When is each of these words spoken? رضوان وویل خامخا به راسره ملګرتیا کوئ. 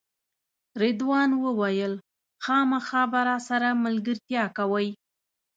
رضوان 0.81 1.29
وویل 1.45 1.93
خامخا 2.43 3.03
به 3.11 3.19
راسره 3.29 3.69
ملګرتیا 3.83 4.43
کوئ. 4.57 4.89